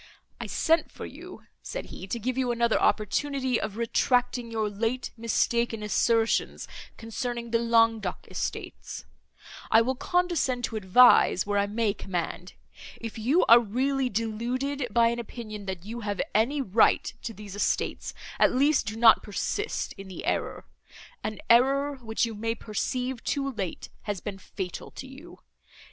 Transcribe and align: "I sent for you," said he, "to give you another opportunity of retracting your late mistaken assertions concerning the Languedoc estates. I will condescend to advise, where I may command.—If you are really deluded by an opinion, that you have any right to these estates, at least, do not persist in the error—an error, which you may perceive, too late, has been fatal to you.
"I 0.39 0.47
sent 0.47 0.91
for 0.91 1.05
you," 1.05 1.43
said 1.61 1.85
he, 1.93 2.07
"to 2.07 2.17
give 2.17 2.35
you 2.35 2.51
another 2.51 2.81
opportunity 2.81 3.61
of 3.61 3.77
retracting 3.77 4.49
your 4.49 4.67
late 4.67 5.11
mistaken 5.15 5.83
assertions 5.83 6.67
concerning 6.97 7.51
the 7.51 7.59
Languedoc 7.59 8.25
estates. 8.27 9.05
I 9.69 9.81
will 9.83 9.93
condescend 9.93 10.63
to 10.63 10.75
advise, 10.75 11.45
where 11.45 11.59
I 11.59 11.67
may 11.67 11.93
command.—If 11.93 13.19
you 13.19 13.45
are 13.45 13.59
really 13.59 14.09
deluded 14.09 14.87
by 14.89 15.09
an 15.09 15.19
opinion, 15.19 15.67
that 15.67 15.85
you 15.85 15.99
have 15.99 16.19
any 16.33 16.63
right 16.63 17.13
to 17.21 17.31
these 17.31 17.55
estates, 17.55 18.15
at 18.39 18.51
least, 18.55 18.87
do 18.87 18.95
not 18.95 19.21
persist 19.21 19.93
in 19.99 20.07
the 20.07 20.25
error—an 20.25 21.37
error, 21.47 21.97
which 21.97 22.25
you 22.25 22.33
may 22.33 22.55
perceive, 22.55 23.23
too 23.23 23.51
late, 23.51 23.89
has 24.09 24.19
been 24.19 24.39
fatal 24.39 24.89
to 24.89 25.05
you. 25.05 25.37